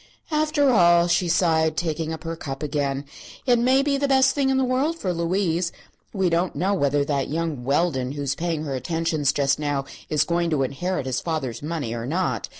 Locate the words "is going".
10.09-10.49